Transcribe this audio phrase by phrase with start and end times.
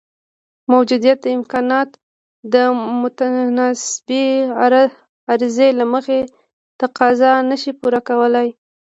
[0.71, 1.89] موجوده امکانات
[2.53, 2.55] د
[3.01, 4.25] متناسبې
[5.31, 6.19] عرضې له مخې
[6.79, 8.49] تقاضا نشي پوره کولای.